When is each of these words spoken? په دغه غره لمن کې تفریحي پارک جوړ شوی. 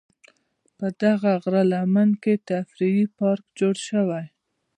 په 0.77 0.87
دغه 1.03 1.31
غره 1.43 1.63
لمن 1.73 2.09
کې 2.23 2.33
تفریحي 2.49 3.05
پارک 3.17 3.45
جوړ 3.59 3.75
شوی. 3.87 4.25